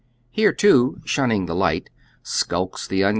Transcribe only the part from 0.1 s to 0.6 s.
Here,